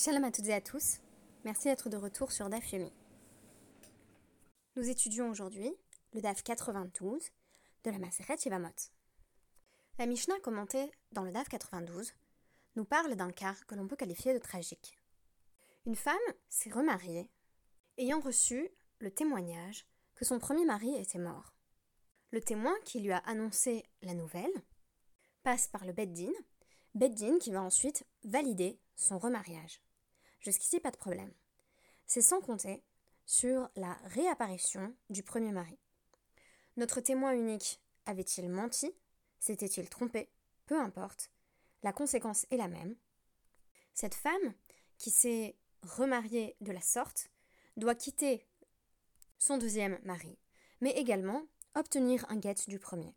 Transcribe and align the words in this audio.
Shalom 0.00 0.22
à 0.22 0.30
toutes 0.30 0.46
et 0.46 0.54
à 0.54 0.60
tous. 0.60 1.00
Merci 1.44 1.64
d'être 1.64 1.88
de 1.88 1.96
retour 1.96 2.30
sur 2.30 2.48
DAF 2.48 2.70
Yomi. 2.70 2.92
Nous 4.76 4.88
étudions 4.88 5.28
aujourd'hui 5.28 5.74
le 6.12 6.20
DAF 6.20 6.44
92 6.44 7.20
de 7.82 7.90
la 7.90 7.98
Maseret 7.98 8.36
Yevamot. 8.44 8.68
La 9.98 10.06
Mishnah 10.06 10.38
commentée 10.38 10.88
dans 11.10 11.24
le 11.24 11.32
DAF 11.32 11.48
92 11.48 12.12
nous 12.76 12.84
parle 12.84 13.16
d'un 13.16 13.32
cas 13.32 13.56
que 13.66 13.74
l'on 13.74 13.88
peut 13.88 13.96
qualifier 13.96 14.32
de 14.32 14.38
tragique. 14.38 14.96
Une 15.84 15.96
femme 15.96 16.14
s'est 16.48 16.70
remariée 16.70 17.28
ayant 17.96 18.20
reçu 18.20 18.70
le 19.00 19.10
témoignage 19.10 19.84
que 20.14 20.24
son 20.24 20.38
premier 20.38 20.64
mari 20.64 20.94
était 20.94 21.18
mort. 21.18 21.54
Le 22.30 22.40
témoin 22.40 22.74
qui 22.84 23.00
lui 23.00 23.10
a 23.10 23.18
annoncé 23.26 23.84
la 24.02 24.14
nouvelle 24.14 24.62
passe 25.42 25.66
par 25.66 25.84
le 25.84 25.92
Beddin, 25.92 26.30
Beddin 26.94 27.40
qui 27.40 27.50
va 27.50 27.62
ensuite 27.62 28.06
valider 28.22 28.78
son 28.94 29.18
remariage. 29.18 29.80
Jusqu'ici, 30.48 30.80
pas 30.80 30.90
de 30.90 30.96
problème. 30.96 31.30
C'est 32.06 32.22
sans 32.22 32.40
compter 32.40 32.82
sur 33.26 33.68
la 33.76 33.92
réapparition 34.04 34.94
du 35.10 35.22
premier 35.22 35.52
mari. 35.52 35.78
Notre 36.78 37.02
témoin 37.02 37.34
unique 37.34 37.82
avait-il 38.06 38.48
menti? 38.48 38.90
S'était-il 39.40 39.90
trompé? 39.90 40.30
Peu 40.64 40.80
importe. 40.80 41.30
La 41.82 41.92
conséquence 41.92 42.46
est 42.50 42.56
la 42.56 42.66
même. 42.66 42.96
Cette 43.92 44.14
femme, 44.14 44.54
qui 44.96 45.10
s'est 45.10 45.54
remariée 45.82 46.56
de 46.62 46.72
la 46.72 46.80
sorte, 46.80 47.28
doit 47.76 47.94
quitter 47.94 48.42
son 49.38 49.58
deuxième 49.58 49.98
mari, 50.02 50.38
mais 50.80 50.92
également 50.92 51.42
obtenir 51.74 52.24
un 52.30 52.38
guet 52.38 52.54
du 52.68 52.78
premier. 52.78 53.14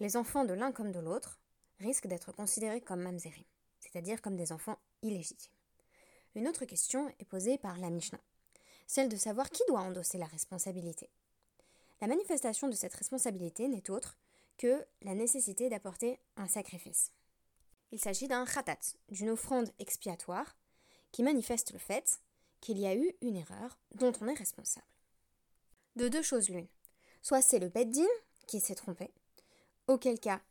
Les 0.00 0.16
enfants 0.16 0.44
de 0.44 0.52
l'un 0.52 0.72
comme 0.72 0.90
de 0.90 0.98
l'autre 0.98 1.38
risquent 1.78 2.08
d'être 2.08 2.32
considérés 2.32 2.80
comme 2.80 3.02
mamzerim, 3.02 3.44
c'est-à-dire 3.78 4.20
comme 4.20 4.36
des 4.36 4.50
enfants 4.50 4.80
illégitimes. 5.02 5.55
Une 6.36 6.48
autre 6.48 6.66
question 6.66 7.08
est 7.18 7.24
posée 7.24 7.56
par 7.56 7.78
la 7.78 7.88
Mishnah, 7.88 8.20
celle 8.86 9.08
de 9.08 9.16
savoir 9.16 9.48
qui 9.48 9.62
doit 9.68 9.80
endosser 9.80 10.18
la 10.18 10.26
responsabilité. 10.26 11.08
La 12.02 12.08
manifestation 12.08 12.68
de 12.68 12.74
cette 12.74 12.94
responsabilité 12.94 13.68
n'est 13.68 13.90
autre 13.90 14.18
que 14.58 14.84
la 15.00 15.14
nécessité 15.14 15.70
d'apporter 15.70 16.20
un 16.36 16.46
sacrifice. 16.46 17.10
Il 17.90 17.98
s'agit 17.98 18.28
d'un 18.28 18.44
khatat, 18.44 18.98
d'une 19.08 19.30
offrande 19.30 19.70
expiatoire, 19.78 20.58
qui 21.10 21.22
manifeste 21.22 21.72
le 21.72 21.78
fait 21.78 22.20
qu'il 22.60 22.78
y 22.78 22.86
a 22.86 22.94
eu 22.94 23.14
une 23.22 23.36
erreur 23.36 23.78
dont 23.94 24.12
on 24.20 24.28
est 24.28 24.34
responsable. 24.34 24.86
De 25.94 26.08
deux 26.08 26.22
choses 26.22 26.50
l'une. 26.50 26.68
Soit 27.22 27.40
c'est 27.40 27.58
le 27.58 27.70
beddin 27.70 28.04
qui 28.46 28.60
s'est 28.60 28.74
trompé, 28.74 29.10
auquel 29.86 30.20
cas 30.20 30.42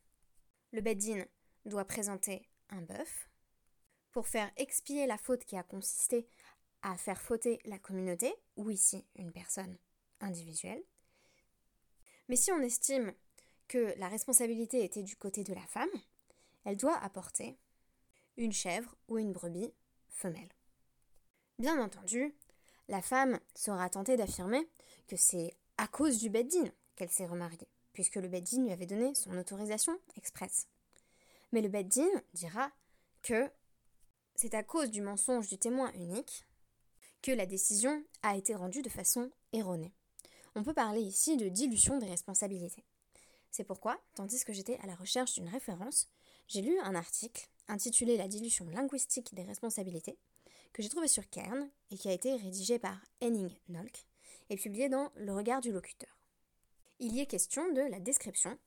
le 0.72 0.82
beddin 0.82 1.26
doit 1.66 1.86
présenter 1.86 2.50
un 2.70 2.82
bœuf, 2.82 3.30
pour 4.16 4.30
faire 4.30 4.50
expier 4.56 5.08
la 5.08 5.18
faute 5.18 5.44
qui 5.44 5.58
a 5.58 5.64
consisté 5.64 6.26
à 6.84 6.96
faire 6.96 7.22
fauter 7.22 7.60
la 7.66 7.78
communauté, 7.78 8.34
ou 8.56 8.70
ici 8.70 9.06
une 9.18 9.34
personne 9.34 9.78
individuelle. 10.22 10.82
Mais 12.30 12.38
si 12.38 12.50
on 12.54 12.62
estime 12.62 13.14
que 13.68 13.94
la 13.98 14.08
responsabilité 14.08 14.86
était 14.86 15.04
du 15.04 15.18
côté 15.18 15.44
de 15.44 15.54
la 15.54 15.68
femme, 15.68 15.90
elle 16.64 16.78
doit 16.78 16.98
apporter 17.00 17.58
une 18.38 18.54
chèvre 18.54 18.96
ou 19.10 19.18
une 19.18 19.34
brebis 19.34 19.74
femelle. 20.08 20.54
Bien 21.60 21.84
entendu, 21.84 22.34
la 22.88 23.02
femme 23.02 23.38
sera 23.54 23.90
tentée 23.90 24.16
d'affirmer 24.16 24.66
que 25.10 25.18
c'est 25.18 25.58
à 25.78 25.90
cause 25.90 26.20
du 26.20 26.30
beddin 26.30 26.72
qu'elle 26.96 27.12
s'est 27.12 27.26
remariée, 27.26 27.68
puisque 27.92 28.16
le 28.16 28.30
beddin 28.30 28.64
lui 28.64 28.72
avait 28.72 28.86
donné 28.86 29.14
son 29.14 29.38
autorisation 29.38 30.00
expresse. 30.16 30.70
Mais 31.52 31.62
le 31.62 31.68
beddin 31.68 32.08
dira 32.34 32.72
que 33.22 33.52
c'est 34.36 34.54
à 34.54 34.64
cause 34.64 34.92
du 34.92 35.02
mensonge 35.02 35.48
du 35.48 35.58
témoin 35.58 35.92
unique 35.94 36.46
que 37.22 37.32
la 37.32 37.46
décision 37.46 38.04
a 38.22 38.36
été 38.36 38.54
rendue 38.54 38.82
de 38.82 38.90
façon 38.90 39.32
erronée. 39.54 39.94
On 40.56 40.64
peut 40.64 40.74
parler 40.74 41.02
ici 41.02 41.38
de 41.38 41.50
dilution 41.50 41.98
des 41.98 42.06
responsabilités. 42.06 42.86
C'est 43.50 43.64
pourquoi, 43.64 44.00
tandis 44.16 44.44
que 44.44 44.54
j'étais 44.54 44.78
à 44.80 44.86
la 44.86 44.96
recherche 44.96 45.34
d'une 45.34 45.48
référence, 45.48 46.08
j'ai 46.48 46.62
lu 46.62 46.78
un 46.80 46.94
article 46.94 47.48
intitulé 47.68 48.18
La 48.18 48.28
dilution 48.28 48.66
linguistique 48.70 49.34
des 49.34 49.44
responsabilités, 49.44 50.18
que 50.74 50.84
j'ai 50.84 50.90
trouvé 50.90 51.08
sur 51.08 51.28
Kern 51.30 51.70
et 51.90 51.98
qui 51.98 52.10
a 52.10 52.14
été 52.14 52.36
rédigé 52.36 52.80
par 52.80 52.98
Henning 53.22 53.50
Nolk 53.70 54.06
et 54.50 54.58
publié 54.58 54.90
dans 54.90 55.12
Le 55.16 55.34
regard 55.34 55.62
du 55.62 55.72
locuteur. 55.72 56.20
Il 57.00 57.16
y 57.16 57.22
est 57.22 57.26
question 57.26 57.72
de 57.72 57.82
la 57.82 58.00
description 58.00 58.58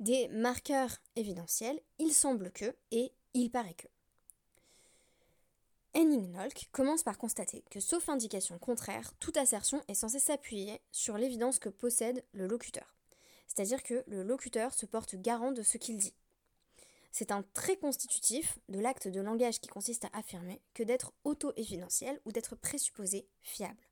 des 0.00 0.28
marqueurs 0.28 0.98
évidentiels 1.16 1.80
il 1.98 2.12
semble 2.12 2.50
que 2.50 2.74
et 2.90 3.12
il 3.34 3.50
paraît 3.50 3.74
que. 3.74 3.88
Henning 5.94 6.30
Nolk 6.32 6.68
commence 6.70 7.02
par 7.02 7.16
constater 7.16 7.64
que, 7.70 7.80
sauf 7.80 8.08
indication 8.08 8.58
contraire, 8.58 9.12
toute 9.18 9.36
assertion 9.36 9.82
est 9.88 9.94
censée 9.94 10.18
s'appuyer 10.18 10.80
sur 10.92 11.16
l'évidence 11.16 11.58
que 11.58 11.70
possède 11.70 12.24
le 12.32 12.46
locuteur. 12.46 12.94
C'est-à-dire 13.46 13.82
que 13.82 14.04
le 14.06 14.22
locuteur 14.22 14.74
se 14.74 14.86
porte 14.86 15.16
garant 15.16 15.50
de 15.50 15.62
ce 15.62 15.78
qu'il 15.78 15.96
dit. 15.96 16.14
C'est 17.10 17.32
un 17.32 17.42
trait 17.54 17.78
constitutif 17.78 18.58
de 18.68 18.78
l'acte 18.78 19.08
de 19.08 19.20
langage 19.20 19.60
qui 19.60 19.68
consiste 19.68 20.04
à 20.04 20.10
affirmer 20.12 20.60
que 20.74 20.82
d'être 20.82 21.14
auto-évidentiel 21.24 22.20
ou 22.26 22.32
d'être 22.32 22.54
présupposé 22.54 23.26
fiable. 23.40 23.88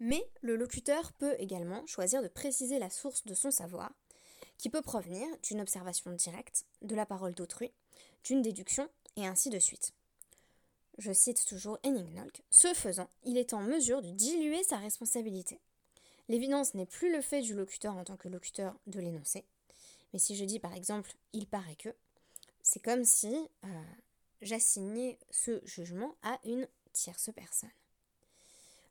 Mais 0.00 0.28
le 0.42 0.56
locuteur 0.56 1.12
peut 1.12 1.36
également 1.38 1.86
choisir 1.86 2.20
de 2.20 2.28
préciser 2.28 2.80
la 2.80 2.90
source 2.90 3.24
de 3.24 3.34
son 3.34 3.52
savoir, 3.52 3.92
qui 4.58 4.68
peut 4.68 4.82
provenir 4.82 5.26
d'une 5.44 5.60
observation 5.60 6.10
directe, 6.10 6.66
de 6.82 6.96
la 6.96 7.06
parole 7.06 7.34
d'autrui, 7.34 7.72
d'une 8.24 8.42
déduction, 8.42 8.88
et 9.16 9.26
ainsi 9.26 9.48
de 9.48 9.58
suite 9.58 9.94
je 10.98 11.12
cite 11.12 11.44
toujours 11.46 11.78
Henning 11.84 12.14
Nolk, 12.14 12.42
ce 12.50 12.72
faisant, 12.74 13.08
il 13.24 13.36
est 13.36 13.52
en 13.52 13.60
mesure 13.60 14.02
de 14.02 14.10
diluer 14.10 14.62
sa 14.64 14.78
responsabilité. 14.78 15.60
L'évidence 16.28 16.74
n'est 16.74 16.86
plus 16.86 17.12
le 17.12 17.20
fait 17.20 17.42
du 17.42 17.54
locuteur 17.54 17.96
en 17.96 18.04
tant 18.04 18.16
que 18.16 18.28
locuteur 18.28 18.74
de 18.86 19.00
l'énoncé, 19.00 19.44
mais 20.12 20.18
si 20.18 20.36
je 20.36 20.44
dis 20.44 20.58
par 20.58 20.74
exemple 20.74 21.14
il 21.32 21.46
paraît 21.46 21.76
que, 21.76 21.94
c'est 22.62 22.80
comme 22.80 23.04
si 23.04 23.34
euh, 23.64 23.68
j'assignais 24.40 25.18
ce 25.30 25.60
jugement 25.64 26.16
à 26.22 26.38
une 26.44 26.66
tierce 26.92 27.30
personne. 27.34 27.70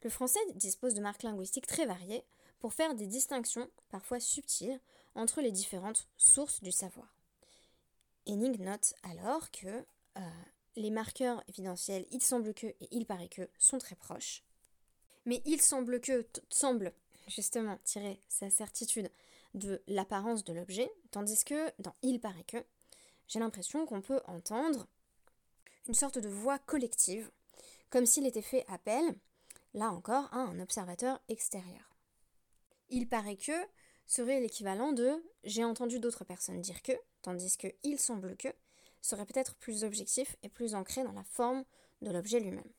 Le 0.03 0.09
français 0.09 0.39
dispose 0.53 0.93
de 0.93 1.01
marques 1.01 1.23
linguistiques 1.23 1.67
très 1.67 1.85
variées 1.85 2.23
pour 2.59 2.73
faire 2.73 2.95
des 2.95 3.07
distinctions, 3.07 3.69
parfois 3.89 4.19
subtiles, 4.19 4.79
entre 5.15 5.41
les 5.41 5.51
différentes 5.51 6.07
sources 6.17 6.61
du 6.61 6.71
savoir. 6.71 7.15
Henning 8.27 8.63
note 8.63 8.93
alors 9.03 9.51
que 9.51 9.67
euh, 10.17 10.21
les 10.75 10.91
marqueurs 10.91 11.43
évidentiels 11.47 12.05
il 12.11 12.21
semble 12.21 12.53
que 12.53 12.67
et 12.67 12.87
il 12.91 13.05
paraît 13.05 13.29
que 13.29 13.49
sont 13.57 13.77
très 13.77 13.95
proches. 13.95 14.43
Mais 15.25 15.41
il 15.45 15.61
semble 15.61 15.99
que 15.99 16.25
semble 16.49 16.93
justement 17.27 17.77
tirer 17.83 18.21
sa 18.27 18.49
certitude 18.49 19.09
de 19.53 19.81
l'apparence 19.87 20.43
de 20.43 20.53
l'objet, 20.53 20.91
tandis 21.11 21.43
que 21.43 21.71
dans 21.79 21.95
il 22.01 22.19
paraît 22.19 22.43
que, 22.43 22.63
j'ai 23.27 23.39
l'impression 23.39 23.85
qu'on 23.85 24.01
peut 24.01 24.21
entendre 24.27 24.85
une 25.87 25.93
sorte 25.93 26.19
de 26.19 26.29
voix 26.29 26.59
collective, 26.59 27.31
comme 27.89 28.05
s'il 28.05 28.25
était 28.25 28.41
fait 28.41 28.65
appel, 28.67 29.15
là 29.73 29.91
encore, 29.91 30.31
à 30.33 30.37
un 30.37 30.59
observateur 30.59 31.19
extérieur. 31.29 31.97
Il 32.89 33.07
paraît 33.07 33.37
que 33.37 33.53
serait 34.05 34.39
l'équivalent 34.39 34.91
de 34.91 35.23
j'ai 35.43 35.63
entendu 35.63 35.99
d'autres 35.99 36.25
personnes 36.25 36.61
dire 36.61 36.81
que, 36.83 36.93
tandis 37.21 37.57
que 37.57 37.67
il 37.83 37.99
semble 37.99 38.35
que 38.37 38.49
serait 39.01 39.25
peut-être 39.25 39.55
plus 39.55 39.83
objectif 39.83 40.35
et 40.43 40.49
plus 40.49 40.75
ancré 40.75 41.03
dans 41.03 41.11
la 41.11 41.23
forme 41.23 41.63
de 42.01 42.11
l'objet 42.11 42.39
lui-même. 42.39 42.71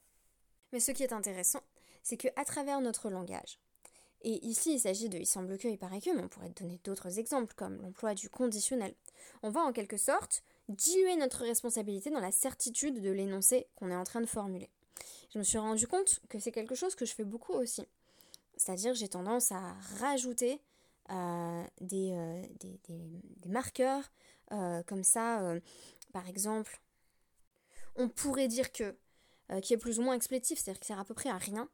Mais 0.72 0.80
ce 0.80 0.92
qui 0.92 1.02
est 1.02 1.12
intéressant, 1.12 1.62
c'est 2.02 2.16
que 2.16 2.28
à 2.36 2.44
travers 2.44 2.80
notre 2.80 3.10
langage, 3.10 3.58
et 4.22 4.44
ici 4.46 4.74
il 4.74 4.80
s'agit 4.80 5.08
de 5.08 5.18
il 5.18 5.26
semble 5.26 5.58
que, 5.58 5.68
il 5.68 5.78
paraît 5.78 6.00
que, 6.00 6.10
mais 6.10 6.22
on 6.22 6.28
pourrait 6.28 6.50
donner 6.50 6.80
d'autres 6.84 7.18
exemples 7.18 7.54
comme 7.54 7.80
l'emploi 7.82 8.14
du 8.14 8.28
conditionnel, 8.28 8.94
on 9.42 9.50
va 9.50 9.60
en 9.60 9.72
quelque 9.72 9.96
sorte 9.96 10.42
diluer 10.68 11.16
notre 11.16 11.42
responsabilité 11.44 12.10
dans 12.10 12.20
la 12.20 12.32
certitude 12.32 13.00
de 13.00 13.10
l'énoncé 13.10 13.68
qu'on 13.76 13.90
est 13.90 13.96
en 13.96 14.04
train 14.04 14.20
de 14.20 14.26
formuler. 14.26 14.68
Je 15.32 15.38
me 15.38 15.44
suis 15.44 15.58
rendu 15.58 15.86
compte 15.86 16.20
que 16.28 16.38
c'est 16.38 16.52
quelque 16.52 16.74
chose 16.74 16.94
que 16.94 17.04
je 17.04 17.14
fais 17.14 17.24
beaucoup 17.24 17.52
aussi. 17.52 17.86
C'est-à-dire 18.56 18.94
j'ai 18.94 19.08
tendance 19.08 19.52
à 19.52 19.74
rajouter 20.00 20.60
euh, 21.10 21.62
euh, 21.92 22.42
des, 22.58 23.48
marqueurs 23.48 24.10
euh, 24.52 24.82
comme 24.84 25.04
ça 25.04 25.54
par 26.16 26.28
exemple, 26.30 26.80
on 27.94 28.08
pourrait 28.08 28.48
dire 28.48 28.72
que, 28.72 28.96
euh, 29.52 29.60
qui 29.60 29.74
est 29.74 29.76
plus 29.76 29.98
ou 29.98 30.02
moins 30.02 30.14
explétif, 30.14 30.58
c'est-à-dire 30.58 30.80
que 30.80 30.86
sert 30.86 30.98
à 30.98 31.04
peu 31.04 31.12
près 31.12 31.28
à 31.28 31.36
rien, 31.36 31.68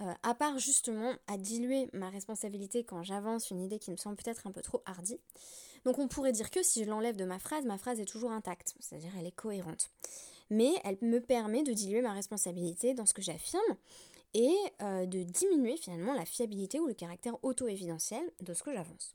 euh, 0.00 0.12
à 0.24 0.34
part 0.34 0.58
justement 0.58 1.12
à 1.28 1.38
diluer 1.38 1.88
ma 1.92 2.10
responsabilité 2.10 2.82
quand 2.82 3.04
j'avance 3.04 3.52
une 3.52 3.60
idée 3.60 3.78
qui 3.78 3.92
me 3.92 3.96
semble 3.96 4.16
peut-être 4.16 4.48
un 4.48 4.50
peu 4.50 4.62
trop 4.62 4.82
hardie. 4.84 5.20
Donc 5.84 6.00
on 6.00 6.08
pourrait 6.08 6.32
dire 6.32 6.50
que 6.50 6.60
si 6.64 6.82
je 6.82 6.90
l'enlève 6.90 7.14
de 7.14 7.24
ma 7.24 7.38
phrase, 7.38 7.66
ma 7.66 7.78
phrase 7.78 8.00
est 8.00 8.04
toujours 8.04 8.32
intacte, 8.32 8.74
c'est-à-dire 8.80 9.12
elle 9.16 9.28
est 9.28 9.36
cohérente. 9.36 9.90
Mais 10.50 10.72
elle 10.82 10.98
me 11.00 11.20
permet 11.20 11.62
de 11.62 11.72
diluer 11.72 12.02
ma 12.02 12.14
responsabilité 12.14 12.94
dans 12.94 13.06
ce 13.06 13.14
que 13.14 13.22
j'affirme 13.22 13.76
et 14.34 14.56
euh, 14.82 15.06
de 15.06 15.22
diminuer 15.22 15.76
finalement 15.76 16.14
la 16.14 16.24
fiabilité 16.24 16.80
ou 16.80 16.88
le 16.88 16.94
caractère 16.94 17.36
auto-évidentiel 17.44 18.28
de 18.40 18.54
ce 18.54 18.64
que 18.64 18.72
j'avance. 18.72 19.14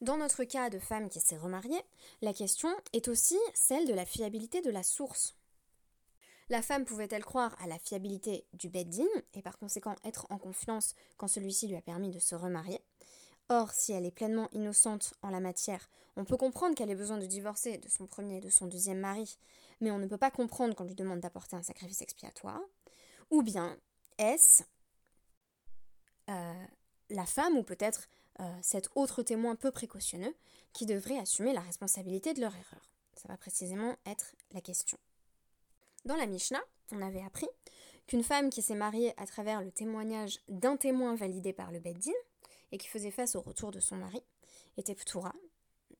Dans 0.00 0.16
notre 0.16 0.44
cas 0.44 0.70
de 0.70 0.78
femme 0.78 1.08
qui 1.08 1.20
s'est 1.20 1.36
remariée, 1.36 1.82
la 2.22 2.32
question 2.32 2.68
est 2.92 3.08
aussi 3.08 3.36
celle 3.52 3.86
de 3.86 3.94
la 3.94 4.06
fiabilité 4.06 4.60
de 4.60 4.70
la 4.70 4.84
source. 4.84 5.34
La 6.50 6.62
femme 6.62 6.84
pouvait-elle 6.84 7.24
croire 7.24 7.56
à 7.60 7.66
la 7.66 7.78
fiabilité 7.78 8.46
du 8.52 8.68
beddin 8.68 9.08
et 9.34 9.42
par 9.42 9.58
conséquent 9.58 9.96
être 10.04 10.26
en 10.30 10.38
confiance 10.38 10.94
quand 11.16 11.26
celui-ci 11.26 11.66
lui 11.66 11.76
a 11.76 11.82
permis 11.82 12.10
de 12.10 12.20
se 12.20 12.36
remarier? 12.36 12.80
Or, 13.48 13.72
si 13.72 13.92
elle 13.92 14.06
est 14.06 14.12
pleinement 14.12 14.48
innocente 14.52 15.14
en 15.22 15.30
la 15.30 15.40
matière, 15.40 15.90
on 16.16 16.24
peut 16.24 16.36
comprendre 16.36 16.76
qu'elle 16.76 16.90
ait 16.90 16.94
besoin 16.94 17.18
de 17.18 17.26
divorcer 17.26 17.78
de 17.78 17.88
son 17.88 18.06
premier 18.06 18.36
et 18.36 18.40
de 18.40 18.50
son 18.50 18.66
deuxième 18.66 19.00
mari, 19.00 19.36
mais 19.80 19.90
on 19.90 19.98
ne 19.98 20.06
peut 20.06 20.16
pas 20.16 20.30
comprendre 20.30 20.74
qu'on 20.74 20.84
lui 20.84 20.94
demande 20.94 21.20
d'apporter 21.20 21.56
un 21.56 21.62
sacrifice 21.62 22.02
expiatoire. 22.02 22.60
Ou 23.30 23.42
bien, 23.42 23.76
est-ce 24.18 24.62
euh, 26.30 26.66
la 27.10 27.26
femme 27.26 27.56
ou 27.56 27.62
peut-être 27.62 28.08
cet 28.62 28.90
autre 28.94 29.22
témoin 29.22 29.56
peu 29.56 29.70
précautionneux 29.70 30.34
qui 30.72 30.86
devrait 30.86 31.18
assumer 31.18 31.52
la 31.52 31.60
responsabilité 31.60 32.34
de 32.34 32.40
leur 32.40 32.54
erreur 32.54 32.90
Ça 33.14 33.28
va 33.28 33.36
précisément 33.36 33.96
être 34.06 34.34
la 34.52 34.60
question. 34.60 34.98
Dans 36.04 36.16
la 36.16 36.26
Mishnah, 36.26 36.62
on 36.92 37.02
avait 37.02 37.22
appris 37.22 37.48
qu'une 38.06 38.22
femme 38.22 38.50
qui 38.50 38.62
s'est 38.62 38.74
mariée 38.74 39.12
à 39.16 39.26
travers 39.26 39.60
le 39.60 39.70
témoignage 39.70 40.38
d'un 40.48 40.76
témoin 40.76 41.14
validé 41.14 41.52
par 41.52 41.70
le 41.70 41.80
Beddin 41.80 42.12
et 42.72 42.78
qui 42.78 42.88
faisait 42.88 43.10
face 43.10 43.34
au 43.34 43.40
retour 43.40 43.70
de 43.70 43.80
son 43.80 43.96
mari 43.96 44.22
était 44.76 44.94
ptoura, 44.94 45.32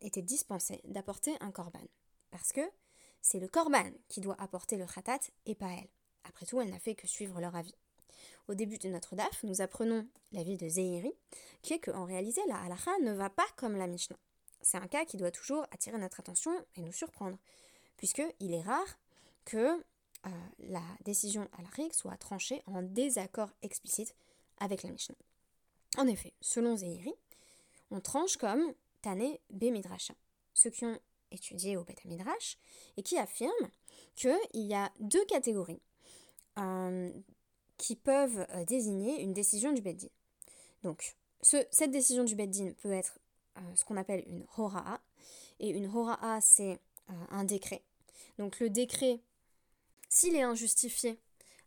était 0.00 0.23
dispensée 0.23 0.81
d'apporter 0.85 1.37
un 1.40 1.50
korban. 1.50 1.85
Parce 2.31 2.52
que 2.52 2.61
c'est 3.20 3.40
le 3.40 3.49
korban 3.49 3.90
qui 4.08 4.20
doit 4.20 4.40
apporter 4.40 4.76
le 4.76 4.87
khatat 4.87 5.19
et 5.46 5.55
pas 5.55 5.70
elle. 5.70 5.88
Après 6.25 6.46
tout, 6.46 6.61
elle 6.61 6.70
n'a 6.70 6.79
fait 6.79 6.94
que 6.94 7.06
suivre 7.06 7.40
leur 7.40 7.56
avis. 7.56 7.75
Au 8.48 8.54
début 8.54 8.78
de 8.78 8.88
notre 8.88 9.14
DAF, 9.14 9.42
nous 9.42 9.60
apprenons 9.60 10.06
l'avis 10.32 10.56
de 10.56 10.69
Zehiri, 10.69 11.12
qui 11.62 11.75
est 11.75 11.78
qu'en 11.78 12.04
réalité, 12.04 12.40
la 12.48 12.60
halakha 12.62 12.98
ne 13.02 13.12
va 13.12 13.30
pas 13.30 13.46
comme 13.56 13.76
la 13.76 13.86
Mishnah. 13.86 14.16
C'est 14.62 14.78
un 14.78 14.88
cas 14.88 15.04
qui 15.04 15.16
doit 15.16 15.30
toujours 15.30 15.64
attirer 15.70 15.98
notre 15.98 16.20
attention 16.20 16.52
et 16.76 16.82
nous 16.82 16.92
surprendre, 16.92 17.38
puisqu'il 17.96 18.54
est 18.54 18.62
rare 18.62 18.98
que 19.44 19.78
euh, 20.26 20.30
la 20.58 20.82
décision 21.04 21.48
la 21.58 21.92
soit 21.92 22.16
tranchée 22.16 22.62
en 22.66 22.82
désaccord 22.82 23.50
explicite 23.62 24.14
avec 24.58 24.82
la 24.82 24.90
Mishnah. 24.90 25.14
En 25.96 26.06
effet, 26.06 26.32
selon 26.40 26.76
Zehiri, 26.76 27.14
on 27.90 28.00
tranche 28.00 28.36
comme 28.36 28.75
Tane 29.02 29.36
Bemidrasha, 29.50 30.14
ceux 30.54 30.70
qui 30.70 30.84
ont 30.84 30.98
étudié 31.30 31.76
au 31.76 31.84
Beth 31.84 32.04
Midrash, 32.04 32.58
et 32.96 33.02
qui 33.02 33.19
affirment 33.19 33.70
qu'il 34.14 34.38
y 34.54 34.75
a 34.75 34.90
deux 35.00 35.25
catégories 35.26 35.80
euh, 36.58 37.10
qui 37.78 37.96
peuvent 37.96 38.46
euh, 38.50 38.64
désigner 38.64 39.22
une 39.22 39.32
décision 39.32 39.72
du 39.72 39.80
Beddin. 39.80 40.08
Donc, 40.82 41.16
cette 41.40 41.90
décision 41.90 42.25
du 42.25 42.34
Beddin 42.34 42.72
peut 42.82 42.92
être 42.92 43.19
ce 43.75 43.84
qu'on 43.84 43.96
appelle 43.96 44.22
une 44.26 44.44
Hora'a, 44.56 45.00
et 45.58 45.70
une 45.70 45.86
Hora'a, 45.86 46.40
c'est 46.40 46.78
un 47.30 47.42
décret. 47.44 47.82
Donc, 48.38 48.60
le 48.60 48.70
décret 48.70 49.20
s'il 50.08 50.34
est 50.34 50.42
injustifié, 50.42 51.19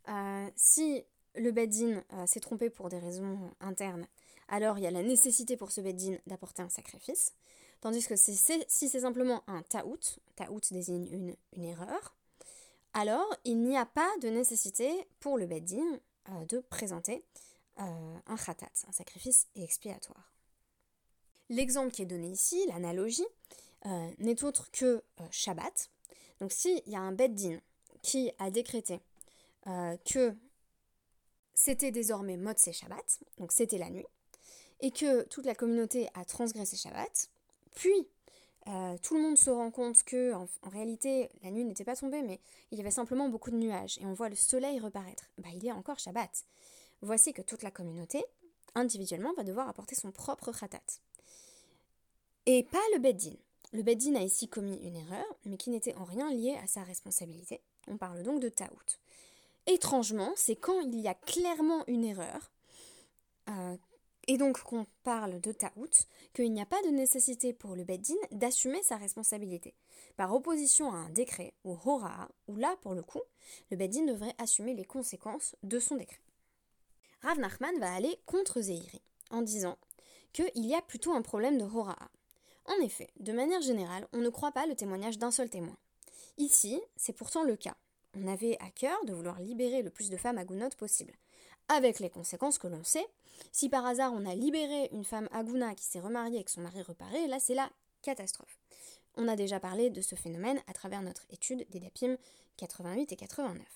euh, 0.08 0.48
si 0.56 1.04
le 1.36 1.52
Beddin 1.52 2.02
euh, 2.12 2.26
s'est 2.26 2.40
trompé 2.40 2.70
pour 2.70 2.88
des 2.88 2.98
raisons 2.98 3.38
internes, 3.60 4.06
alors 4.48 4.78
il 4.78 4.84
y 4.84 4.86
a 4.86 4.90
la 4.90 5.02
nécessité 5.02 5.56
pour 5.56 5.70
ce 5.70 5.80
Beddin 5.80 6.16
d'apporter 6.26 6.62
un 6.62 6.68
sacrifice. 6.68 7.32
Tandis 7.80 8.06
que 8.06 8.16
si 8.16 8.36
c'est 8.36 9.00
simplement 9.00 9.42
un 9.48 9.62
ta'out, 9.62 10.18
ta'out 10.36 10.60
désigne 10.70 11.36
une, 11.52 11.64
erreur, 11.64 12.14
alors 12.94 13.34
il 13.44 13.62
n'y 13.62 13.76
a 13.76 13.86
pas 13.86 14.10
de 14.20 14.28
nécessité 14.28 15.06
pour 15.20 15.38
le 15.38 15.46
Beddin 15.46 15.98
euh, 16.28 16.44
de 16.46 16.60
présenter 16.60 17.24
un 17.78 18.36
khatat, 18.36 18.70
un 18.86 18.92
sacrifice 18.92 19.48
expiatoire. 19.56 20.30
L'exemple 21.48 21.90
qui 21.90 22.02
est 22.02 22.06
donné 22.06 22.28
ici, 22.28 22.64
l'analogie, 22.68 23.26
n'est 24.18 24.44
autre 24.44 24.70
que 24.70 25.02
Shabbat. 25.30 25.90
Donc 26.38 26.52
s'il 26.52 26.82
y 26.86 26.94
a 26.94 27.00
un 27.00 27.12
Beddin 27.12 27.58
qui 28.02 28.30
a 28.38 28.50
décrété 28.50 29.00
euh, 29.68 29.96
que 30.04 30.34
c'était 31.54 31.92
désormais 31.92 32.36
Motsé 32.36 32.72
Shabbat, 32.72 33.20
donc 33.38 33.52
c'était 33.52 33.78
la 33.78 33.90
nuit, 33.90 34.06
et 34.80 34.90
que 34.90 35.22
toute 35.28 35.46
la 35.46 35.54
communauté 35.54 36.08
a 36.14 36.24
transgressé 36.24 36.76
Shabbat, 36.76 37.30
puis 37.74 38.08
euh, 38.68 38.96
tout 39.02 39.14
le 39.14 39.22
monde 39.22 39.36
se 39.36 39.50
rend 39.50 39.70
compte 39.70 40.02
que 40.04 40.34
en, 40.34 40.46
réalité 40.70 41.30
la 41.42 41.50
nuit 41.50 41.64
n'était 41.64 41.84
pas 41.84 41.96
tombée, 41.96 42.22
mais 42.22 42.40
il 42.70 42.78
y 42.78 42.80
avait 42.80 42.90
simplement 42.90 43.28
beaucoup 43.28 43.50
de 43.50 43.56
nuages, 43.56 43.98
et 44.00 44.06
on 44.06 44.12
voit 44.12 44.28
le 44.28 44.36
soleil 44.36 44.78
reparaître. 44.78 45.24
Bah 45.38 45.48
il 45.54 45.68
a 45.68 45.74
encore 45.74 45.98
Shabbat. 45.98 46.44
Voici 47.00 47.32
que 47.32 47.42
toute 47.42 47.62
la 47.62 47.72
communauté, 47.72 48.24
individuellement, 48.74 49.32
va 49.34 49.42
devoir 49.42 49.68
apporter 49.68 49.96
son 49.96 50.12
propre 50.12 50.52
khatat. 50.52 51.00
Et 52.46 52.62
pas 52.62 52.78
le 52.94 53.00
Beddin. 53.00 53.34
Le 53.72 53.82
Beddin 53.82 54.14
a 54.14 54.22
ici 54.22 54.48
commis 54.48 54.76
une 54.76 54.96
erreur, 54.96 55.24
mais 55.44 55.56
qui 55.56 55.70
n'était 55.70 55.94
en 55.94 56.04
rien 56.04 56.30
liée 56.30 56.58
à 56.62 56.66
sa 56.66 56.82
responsabilité. 56.84 57.60
On 57.88 57.96
parle 57.96 58.22
donc 58.22 58.40
de 58.40 58.48
taout. 58.48 59.00
Étrangement, 59.66 60.32
c'est 60.36 60.56
quand 60.56 60.80
il 60.80 61.00
y 61.00 61.08
a 61.08 61.14
clairement 61.14 61.84
une 61.86 62.04
erreur, 62.04 62.52
euh, 63.48 63.76
et 64.28 64.36
donc 64.36 64.62
qu'on 64.62 64.86
parle 65.02 65.40
de 65.40 65.52
taout, 65.52 66.06
qu'il 66.32 66.52
n'y 66.52 66.62
a 66.62 66.66
pas 66.66 66.82
de 66.82 66.88
nécessité 66.88 67.52
pour 67.52 67.74
le 67.74 67.84
Beddin 67.84 68.14
d'assumer 68.30 68.82
sa 68.82 68.96
responsabilité. 68.96 69.74
Par 70.16 70.34
opposition 70.34 70.92
à 70.92 70.96
un 70.96 71.10
décret, 71.10 71.54
ou 71.64 71.76
Hora'a, 71.84 72.28
où 72.48 72.56
là, 72.56 72.76
pour 72.82 72.94
le 72.94 73.02
coup, 73.02 73.22
le 73.70 73.76
Beddin 73.76 74.04
devrait 74.04 74.34
assumer 74.38 74.74
les 74.74 74.84
conséquences 74.84 75.56
de 75.62 75.78
son 75.78 75.96
décret. 75.96 76.20
Rav 77.22 77.38
Nachman 77.38 77.78
va 77.78 77.92
aller 77.94 78.18
contre 78.26 78.60
Zehiri, 78.60 79.00
en 79.30 79.42
disant 79.42 79.76
qu'il 80.32 80.66
y 80.66 80.74
a 80.74 80.82
plutôt 80.82 81.12
un 81.12 81.22
problème 81.22 81.58
de 81.58 81.64
Hora'a. 81.64 82.10
En 82.66 82.84
effet, 82.84 83.10
de 83.18 83.32
manière 83.32 83.60
générale, 83.60 84.06
on 84.12 84.18
ne 84.18 84.28
croit 84.28 84.52
pas 84.52 84.66
le 84.66 84.76
témoignage 84.76 85.18
d'un 85.18 85.30
seul 85.30 85.50
témoin. 85.50 85.76
Ici, 86.38 86.80
c'est 86.96 87.12
pourtant 87.12 87.42
le 87.42 87.56
cas. 87.56 87.76
On 88.14 88.26
avait 88.28 88.56
à 88.60 88.70
cœur 88.70 89.04
de 89.04 89.12
vouloir 89.12 89.40
libérer 89.40 89.82
le 89.82 89.90
plus 89.90 90.10
de 90.10 90.16
femmes 90.16 90.38
agounotes 90.38 90.76
possible. 90.76 91.14
Avec 91.72 92.00
les 92.00 92.10
conséquences 92.10 92.58
que 92.58 92.66
l'on 92.66 92.84
sait, 92.84 93.06
si 93.50 93.70
par 93.70 93.86
hasard 93.86 94.12
on 94.12 94.26
a 94.26 94.34
libéré 94.34 94.90
une 94.92 95.06
femme 95.06 95.26
agouna 95.32 95.74
qui 95.74 95.84
s'est 95.84 96.00
remariée 96.00 96.36
avec 96.36 96.50
son 96.50 96.60
mari 96.60 96.82
reparé, 96.82 97.26
là 97.28 97.40
c'est 97.40 97.54
la 97.54 97.70
catastrophe. 98.02 98.58
On 99.16 99.26
a 99.26 99.36
déjà 99.36 99.58
parlé 99.58 99.88
de 99.88 100.02
ce 100.02 100.14
phénomène 100.14 100.60
à 100.66 100.74
travers 100.74 101.00
notre 101.00 101.22
étude 101.30 101.66
des 101.70 101.80
DAPIM 101.80 102.18
88 102.58 103.12
et 103.12 103.16
89. 103.16 103.66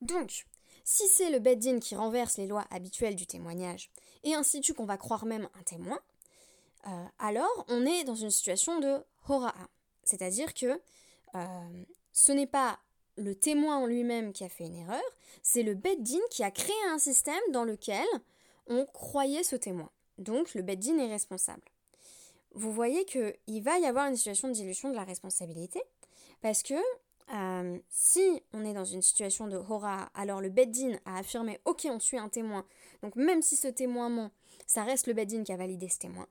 Donc, 0.00 0.46
si 0.84 1.06
c'est 1.08 1.28
le 1.28 1.38
Beddin 1.38 1.80
qui 1.80 1.94
renverse 1.94 2.38
les 2.38 2.46
lois 2.46 2.64
habituelles 2.70 3.14
du 3.14 3.26
témoignage 3.26 3.90
et 4.24 4.34
institue 4.34 4.72
qu'on 4.72 4.86
va 4.86 4.96
croire 4.96 5.26
même 5.26 5.50
un 5.60 5.62
témoin, 5.64 6.00
euh, 6.86 7.04
alors 7.18 7.66
on 7.68 7.84
est 7.84 8.04
dans 8.04 8.14
une 8.14 8.30
situation 8.30 8.80
de 8.80 9.04
hora'a. 9.28 9.68
C'est-à-dire 10.02 10.54
que 10.54 10.80
euh, 11.34 11.84
ce 12.14 12.32
n'est 12.32 12.46
pas 12.46 12.80
le 13.16 13.34
témoin 13.34 13.76
en 13.78 13.86
lui-même 13.86 14.32
qui 14.32 14.44
a 14.44 14.48
fait 14.48 14.64
une 14.64 14.76
erreur, 14.76 15.02
c'est 15.42 15.62
le 15.62 15.74
Beddin 15.74 16.20
qui 16.30 16.42
a 16.42 16.50
créé 16.50 16.74
un 16.90 16.98
système 16.98 17.42
dans 17.50 17.64
lequel 17.64 18.06
on 18.66 18.86
croyait 18.86 19.42
ce 19.42 19.56
témoin. 19.56 19.90
Donc 20.18 20.54
le 20.54 20.62
Beddin 20.62 20.98
est 20.98 21.10
responsable. 21.10 21.62
Vous 22.54 22.72
voyez 22.72 23.04
qu'il 23.04 23.62
va 23.62 23.78
y 23.78 23.86
avoir 23.86 24.08
une 24.08 24.16
situation 24.16 24.48
de 24.48 24.52
dilution 24.52 24.90
de 24.90 24.94
la 24.94 25.04
responsabilité, 25.04 25.80
parce 26.42 26.62
que 26.62 26.74
euh, 27.32 27.78
si 27.88 28.42
on 28.52 28.64
est 28.64 28.74
dans 28.74 28.84
une 28.84 29.00
situation 29.00 29.46
de 29.46 29.56
hora, 29.56 30.10
alors 30.14 30.40
le 30.40 30.50
Beddin 30.50 30.98
a 31.06 31.18
affirmé 31.18 31.60
ok 31.64 31.86
on 31.90 31.98
suit 31.98 32.18
un 32.18 32.28
témoin, 32.28 32.66
donc 33.02 33.16
même 33.16 33.40
si 33.40 33.56
ce 33.56 33.68
témoin 33.68 34.10
ment, 34.10 34.30
ça 34.66 34.84
reste 34.84 35.06
le 35.06 35.14
Beddin 35.14 35.44
qui 35.44 35.52
a 35.52 35.56
validé 35.56 35.88
ce 35.88 35.98
témoin. 35.98 36.26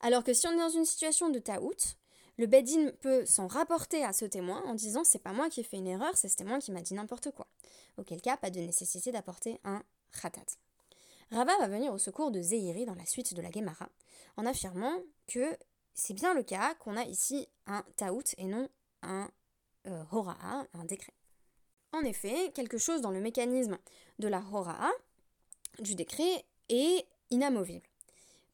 Alors 0.00 0.24
que 0.24 0.32
si 0.32 0.46
on 0.48 0.52
est 0.52 0.58
dans 0.58 0.68
une 0.68 0.84
situation 0.84 1.30
de 1.30 1.38
taout, 1.38 1.96
le 2.38 2.46
Bedin 2.46 2.90
peut 3.00 3.24
s'en 3.24 3.46
rapporter 3.46 4.04
à 4.04 4.12
ce 4.12 4.24
témoin 4.24 4.62
en 4.64 4.74
disant 4.74 5.04
c'est 5.04 5.22
pas 5.22 5.32
moi 5.32 5.48
qui 5.48 5.60
ai 5.60 5.62
fait 5.62 5.78
une 5.78 5.86
erreur, 5.86 6.16
c'est 6.16 6.28
ce 6.28 6.36
témoin 6.36 6.58
qui 6.58 6.72
m'a 6.72 6.82
dit 6.82 6.94
n'importe 6.94 7.30
quoi. 7.30 7.46
Auquel 7.96 8.20
cas, 8.20 8.36
pas 8.36 8.50
de 8.50 8.60
nécessité 8.60 9.12
d'apporter 9.12 9.58
un 9.64 9.82
khatat. 10.20 10.44
Rava 11.30 11.56
va 11.58 11.68
venir 11.68 11.92
au 11.92 11.98
secours 11.98 12.30
de 12.30 12.40
Zehiri 12.40 12.84
dans 12.84 12.94
la 12.94 13.06
suite 13.06 13.34
de 13.34 13.42
la 13.42 13.50
Gemara, 13.50 13.88
en 14.36 14.46
affirmant 14.46 14.94
que 15.26 15.56
c'est 15.94 16.14
bien 16.14 16.34
le 16.34 16.42
cas 16.42 16.74
qu'on 16.74 16.96
a 16.96 17.04
ici 17.04 17.48
un 17.66 17.82
taout 17.96 18.34
et 18.38 18.44
non 18.44 18.68
un 19.02 19.28
euh, 19.86 20.04
hora'a, 20.12 20.66
un 20.74 20.84
décret. 20.84 21.14
En 21.92 22.02
effet, 22.02 22.52
quelque 22.54 22.78
chose 22.78 23.00
dans 23.00 23.10
le 23.10 23.20
mécanisme 23.20 23.78
de 24.18 24.28
la 24.28 24.42
hora'a, 24.52 24.90
du 25.78 25.94
décret, 25.94 26.44
est 26.68 27.06
inamovible. 27.30 27.88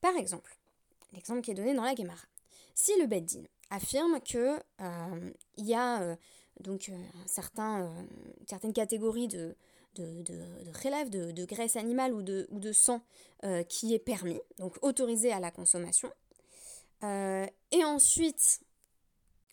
Par 0.01 0.15
exemple, 0.17 0.57
l'exemple 1.13 1.41
qui 1.41 1.51
est 1.51 1.55
donné 1.55 1.75
dans 1.75 1.83
la 1.83 1.95
Gemara. 1.95 2.27
Si 2.75 2.97
le 2.99 3.07
Beddin 3.07 3.45
affirme 3.73 4.21
que 4.21 4.61
euh, 4.81 5.31
il 5.57 5.67
y 5.67 5.75
a 5.75 6.03
euh, 6.03 6.17
donc 6.61 6.89
euh, 6.89 6.93
un 6.93 7.27
certain, 7.27 7.93
certaines 8.47 8.75
catégories 8.75 9.29
de, 9.29 9.57
de, 9.95 10.23
de, 10.23 11.33
de, 11.33 11.45
graisse 11.45 11.77
animale 11.77 12.13
ou 12.13 12.23
de, 12.23 12.47
de 12.51 12.73
sang 12.73 13.01
qui 13.69 13.93
est 13.93 13.99
permis, 13.99 14.41
donc 14.59 14.77
autorisé 14.83 15.33
à 15.33 15.41
la 15.41 15.51
consommation. 15.51 16.13
et 17.03 17.85
ensuite, 17.85 18.61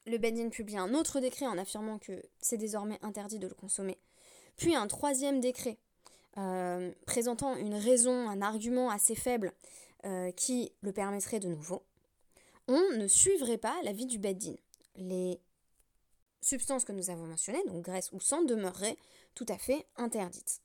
le 0.06 0.20
Beddin 0.20 0.50
publie 0.50 0.78
un 0.78 0.94
autre 0.94 1.20
décret 1.20 1.48
en 1.48 1.58
affirmant 1.58 1.98
que 1.98 2.22
c'est 2.40 2.58
désormais 2.58 3.00
interdit 3.02 3.40
de 3.40 3.48
le 3.48 3.56
consommer. 3.56 3.98
Puis 4.58 4.76
un 4.76 4.86
troisième 4.86 5.40
décret 5.40 5.80
présentant 7.08 7.56
une 7.56 7.74
raison, 7.74 8.30
un 8.30 8.44
argument 8.44 8.92
assez 8.92 9.16
faible 9.16 9.54
qui 10.36 10.72
le 10.82 10.94
permettrait 10.94 11.40
de 11.40 11.48
nouveau 11.48 11.82
on 12.70 12.98
ne 12.98 13.08
suivrait 13.08 13.58
pas 13.58 13.76
l'avis 13.84 14.06
du 14.06 14.20
Beddin. 14.20 14.56
Les 14.96 15.42
substances 16.42 16.86
que 16.86 16.92
nous 16.92 17.10
avons 17.10 17.26
mentionnées, 17.26 17.64
donc 17.66 17.84
graisse 17.84 18.12
ou 18.12 18.20
sang, 18.20 18.44
demeureraient 18.44 18.96
tout 19.34 19.46
à 19.50 19.58
fait 19.58 19.86
interdites. 19.98 20.62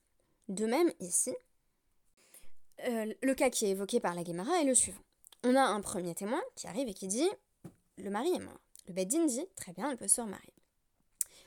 De 0.49 0.67
même, 0.67 0.93
ici, 1.01 1.35
euh, 2.87 3.13
le 3.23 3.35
cas 3.35 3.49
qui 3.49 3.65
est 3.65 3.71
évoqué 3.71 4.01
par 4.01 4.15
la 4.15 4.23
Guémara 4.23 4.61
est 4.61 4.67
le 4.67 4.75
suivant. 4.75 5.01
On 5.45 5.57
a 5.57 5.63
un 5.63 5.81
premier 5.81 6.15
témoin 6.15 6.43
qui 6.55 6.67
arrive 6.67 6.89
et 6.89 6.95
qui 6.95 7.09
dit 7.09 7.29
Le 7.97 8.11
mari 8.11 8.35
est 8.35 8.39
mort. 8.39 8.61
Le 8.87 8.93
Beddin 8.93 9.25
dit 9.25 9.47
Très 9.57 9.73
bien, 9.73 9.91
elle 9.91 9.97
peut 9.97 10.09
se 10.09 10.21
remarier. 10.21 10.53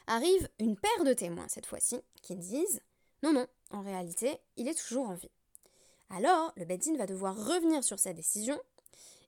Arrive 0.07 0.49
une 0.59 0.75
paire 0.75 1.03
de 1.03 1.13
témoins 1.13 1.47
cette 1.49 1.67
fois-ci 1.67 2.01
qui 2.23 2.35
disent 2.35 2.81
Non, 3.21 3.31
non, 3.31 3.45
en 3.69 3.81
réalité, 3.81 4.39
il 4.55 4.67
est 4.67 4.79
toujours 4.79 5.09
en 5.09 5.13
vie. 5.13 5.29
Alors, 6.09 6.51
le 6.55 6.65
Beddin 6.65 6.95
va 6.97 7.05
devoir 7.05 7.35
revenir 7.35 7.83
sur 7.83 7.99
sa 7.99 8.13
décision 8.13 8.59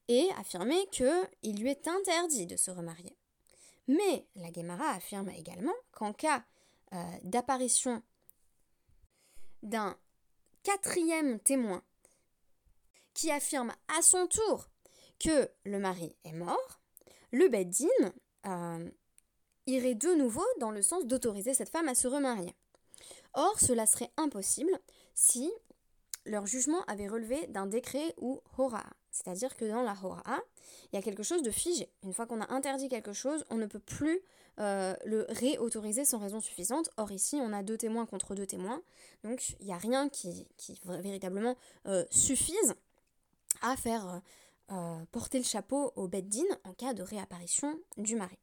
et 0.10 0.30
affirmer 0.38 0.88
qu'il 0.92 1.62
lui 1.62 1.70
est 1.70 1.88
interdit 1.88 2.48
de 2.48 2.58
se 2.58 2.72
remarier. 2.72 3.16
Mais 3.88 4.28
la 4.36 4.52
Guémara 4.52 4.90
affirme 4.90 5.30
également 5.30 5.74
qu'en 5.92 6.12
cas 6.14 6.44
euh, 6.94 6.98
d'apparition 7.24 8.04
d'un 9.64 9.96
quatrième 10.64 11.40
témoin 11.40 11.84
qui 13.14 13.32
affirme 13.32 13.74
à 13.98 14.02
son 14.02 14.28
tour 14.28 14.68
que 15.20 15.50
le 15.64 15.80
mari 15.80 16.16
est 16.24 16.34
mort, 16.34 16.82
le 17.32 17.48
Beddin 17.48 17.88
euh, 18.46 18.90
irait 19.68 19.96
de 19.96 20.14
nouveau 20.16 20.46
dans 20.60 20.72
le 20.72 20.82
sens 20.82 21.06
d'autoriser 21.06 21.54
cette 21.54 21.70
femme 21.70 21.90
à 21.90 21.96
se 21.96 22.08
remarier. 22.08 22.56
Or, 23.34 23.60
cela 23.60 23.86
serait 23.86 24.12
impossible 24.18 24.80
si 25.14 25.52
leur 26.26 26.48
jugement 26.48 26.84
avait 26.86 27.08
relevé 27.08 27.48
d'un 27.48 27.68
décret 27.68 28.14
ou 28.18 28.42
hora. 28.58 28.86
C'est-à-dire 29.12 29.56
que 29.56 29.66
dans 29.66 29.82
la 29.82 29.96
hora, 30.04 30.40
il 30.92 30.96
y 30.96 31.00
a 31.00 31.02
quelque 31.02 31.24
chose 31.24 31.42
de 31.42 31.52
figé. 31.52 31.90
Une 32.04 32.14
fois 32.14 32.26
qu'on 32.26 32.42
a 32.42 32.52
interdit 32.54 32.90
quelque 32.90 33.14
chose, 33.14 33.46
on 33.50 33.56
ne 33.56 33.66
peut 33.66 33.80
plus 33.80 34.22
euh, 34.60 34.94
le 35.06 35.26
réautoriser 35.30 36.06
sans 36.06 36.20
raison 36.20 36.42
suffisante. 36.42 36.90
Or 36.98 37.12
ici, 37.12 37.38
on 37.42 37.54
a 37.54 37.64
deux 37.64 37.78
témoins 37.78 38.06
contre 38.06 38.36
deux 38.36 38.46
témoins. 38.46 38.82
Donc 39.24 39.56
il 39.60 39.68
n'y 39.68 39.74
a 39.74 39.78
rien 39.78 40.10
qui, 40.10 40.48
véritablement 40.86 41.56
euh, 41.88 42.04
suffise 42.12 42.76
à 43.62 43.76
faire 43.78 44.22
euh, 44.72 45.06
porter 45.12 45.38
le 45.40 45.46
chapeau 45.46 45.94
au 45.96 46.08
beddin 46.08 46.44
en 46.66 46.74
cas 46.74 46.94
de 46.94 47.04
réapparition 47.04 47.80
du 47.98 48.16
mari. 48.16 48.38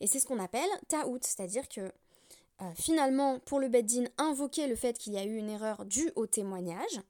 Et 0.00 0.06
c'est 0.06 0.20
ce 0.20 0.26
qu'on 0.26 0.38
appelle 0.38 0.70
ta'out, 0.88 1.20
c'est-à-dire 1.22 1.68
que 1.68 1.92
finalement, 2.74 3.38
pour 3.40 3.60
le 3.60 3.68
beddin, 3.68 4.06
invoquer 4.16 4.66
le 4.66 4.74
fait 4.74 4.98
qu'il 4.98 5.12
y 5.12 5.18
a 5.18 5.24
eu 5.24 5.36
une 5.36 5.48
erreur 5.48 5.84
due 5.84 6.10
au 6.16 6.26
témoignage, 6.26 7.00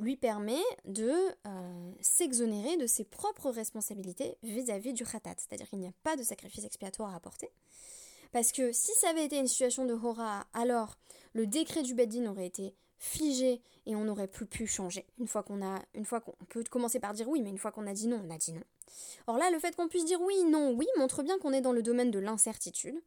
lui 0.00 0.16
permet 0.16 0.62
de 0.84 1.12
euh, 1.46 1.92
s'exonérer 2.00 2.76
de 2.76 2.86
ses 2.86 3.04
propres 3.04 3.50
responsabilités 3.50 4.36
vis-à-vis 4.42 4.92
du 4.92 5.04
khatat, 5.04 5.34
c'est-à-dire 5.36 5.68
qu'il 5.68 5.78
n'y 5.78 5.86
a 5.86 5.92
pas 6.02 6.16
de 6.16 6.22
sacrifice 6.22 6.64
expiatoire 6.64 7.12
à 7.12 7.16
apporter. 7.16 7.50
Parce 8.32 8.52
que 8.52 8.72
si 8.72 8.92
ça 8.94 9.10
avait 9.10 9.24
été 9.24 9.38
une 9.38 9.48
situation 9.48 9.84
de 9.84 9.94
hora, 9.94 10.46
alors 10.54 10.96
le 11.32 11.46
décret 11.46 11.82
du 11.82 11.94
Beddin 11.94 12.26
aurait 12.26 12.46
été 12.46 12.74
figé 12.98 13.62
et 13.86 13.96
on 13.96 14.04
n'aurait 14.04 14.28
plus 14.28 14.46
pu 14.46 14.66
changer. 14.66 15.06
Une 15.18 15.26
fois 15.26 15.42
qu'on 15.42 15.64
a, 15.64 15.82
une 15.94 16.04
fois 16.04 16.20
qu'on 16.20 16.34
peut 16.48 16.62
commencer 16.70 17.00
par 17.00 17.14
dire 17.14 17.28
oui, 17.28 17.42
mais 17.42 17.50
une 17.50 17.58
fois 17.58 17.72
qu'on 17.72 17.86
a 17.86 17.92
dit 17.92 18.06
non, 18.06 18.22
on 18.24 18.30
a 18.30 18.38
dit 18.38 18.52
non. 18.52 18.62
Or 19.26 19.38
là, 19.38 19.50
le 19.50 19.58
fait 19.58 19.74
qu'on 19.74 19.88
puisse 19.88 20.04
dire 20.04 20.20
oui, 20.20 20.44
non, 20.44 20.72
oui, 20.72 20.86
montre 20.96 21.22
bien 21.22 21.38
qu'on 21.38 21.52
est 21.52 21.60
dans 21.60 21.72
le 21.72 21.82
domaine 21.82 22.10
de 22.10 22.18
l'incertitude. 22.18 23.00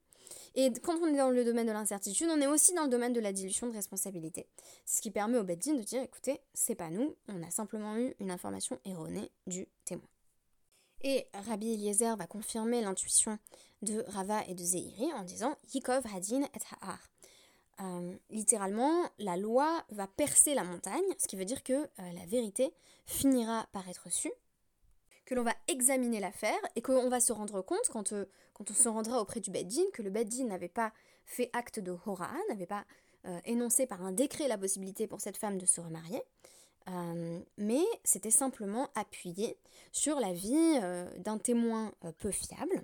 Et 0.56 0.72
quand 0.84 0.98
on 1.02 1.08
est 1.08 1.18
dans 1.18 1.30
le 1.30 1.44
domaine 1.44 1.68
de 1.68 1.72
l'incertitude, 1.72 2.30
on 2.32 2.42
est 2.42 2.48
aussi 2.48 2.74
dans 2.74 2.84
le 2.84 2.90
domaine 2.90 3.14
de 3.14 3.20
la 3.20 3.34
dilution 3.34 3.68
de 3.68 3.74
responsabilité. 3.74 4.48
C'est 4.86 4.98
ce 4.98 5.02
qui 5.02 5.12
permet 5.12 5.38
au 5.38 5.44
Beddin 5.44 5.74
de 5.74 5.82
dire 5.82 6.02
écoutez, 6.02 6.42
c'est 6.54 6.76
pas 6.76 6.90
nous, 6.90 7.16
on 7.28 7.42
a 7.44 7.50
simplement 7.50 7.98
eu 7.98 8.14
une 8.20 8.32
information 8.32 8.80
erronée 8.86 9.32
du 9.48 9.68
témoin. 9.86 10.08
Et 11.02 11.28
Rabbi 11.34 11.74
Eliezer 11.74 12.16
va 12.16 12.28
confirmer 12.28 12.82
l'intuition 12.82 13.38
de 13.82 14.06
Rava 14.08 14.46
et 14.48 14.56
de 14.56 14.64
Zehiri 14.64 15.12
en 15.14 15.24
disant 15.24 15.58
Yikov 15.74 16.04
Hadin 16.16 16.44
et 16.44 16.60
Ha'ar. 16.82 17.00
Euh, 17.82 18.16
littéralement, 18.30 19.10
la 19.18 19.36
loi 19.36 19.84
va 19.90 20.08
percer 20.08 20.54
la 20.54 20.64
montagne, 20.64 21.04
ce 21.18 21.28
qui 21.28 21.36
veut 21.36 21.46
dire 21.46 21.64
que 21.64 21.74
euh, 21.74 21.88
la 22.14 22.26
vérité 22.26 22.74
finira 23.06 23.68
par 23.72 23.90
être 23.90 24.12
su, 24.12 24.32
que 25.26 25.36
l'on 25.36 25.44
va 25.44 25.54
examiner 25.68 26.20
l'affaire 26.20 26.60
et 26.76 26.82
qu'on 26.82 27.10
va 27.10 27.20
se 27.20 27.32
rendre 27.34 27.62
compte 27.62 27.88
quand, 27.92 28.14
euh, 28.14 28.26
quand 28.54 28.70
on 28.70 28.74
se 28.74 28.90
rendra 28.90 29.22
auprès 29.22 29.40
du 29.40 29.52
Beddin 29.52 29.84
que 29.94 30.02
le 30.02 30.10
Beddin 30.10 30.46
n'avait 30.46 30.68
pas 30.68 30.92
fait 31.26 31.50
acte 31.54 31.80
de 31.80 31.96
Hora, 32.06 32.30
n'avait 32.50 32.66
pas 32.66 32.86
énoncé 33.46 33.86
par 33.86 34.04
un 34.04 34.12
décret 34.12 34.50
la 34.50 34.58
possibilité 34.58 35.08
pour 35.08 35.22
cette 35.22 35.38
femme 35.38 35.58
de 35.58 35.66
se 35.66 35.80
remarier, 35.80 36.22
mais 37.58 37.86
c'était 38.04 38.32
simplement 38.32 38.90
appuyé 38.96 39.58
sur 39.94 40.20
la 40.20 40.34
vie 40.34 40.82
d'un 41.20 41.38
témoin 41.38 41.94
peu 42.18 42.32
fiable 42.32 42.84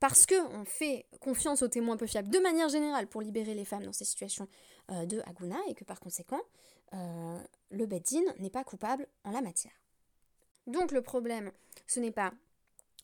parce 0.00 0.24
qu'on 0.26 0.64
fait 0.64 1.06
confiance 1.20 1.62
aux 1.62 1.68
témoins 1.68 1.96
peu 1.96 2.06
fiables 2.06 2.30
de 2.30 2.38
manière 2.38 2.70
générale 2.70 3.06
pour 3.06 3.20
libérer 3.20 3.54
les 3.54 3.66
femmes 3.66 3.84
dans 3.84 3.92
ces 3.92 4.06
situations 4.06 4.48
euh, 4.90 5.06
de 5.06 5.20
Aguna 5.26 5.58
et 5.68 5.74
que 5.74 5.84
par 5.84 6.00
conséquent, 6.00 6.40
euh, 6.94 7.38
le 7.70 7.86
Beddin 7.86 8.24
n'est 8.38 8.50
pas 8.50 8.64
coupable 8.64 9.06
en 9.24 9.30
la 9.30 9.42
matière. 9.42 9.79
Donc 10.66 10.92
le 10.92 11.02
problème, 11.02 11.50
ce 11.86 12.00
n'est 12.00 12.10
pas 12.10 12.32